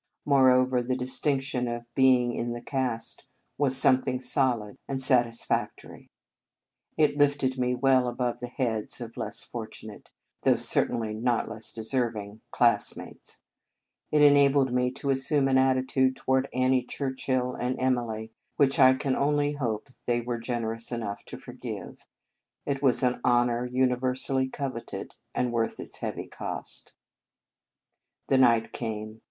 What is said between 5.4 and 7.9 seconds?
58 The Convent Stage factory. It lifted me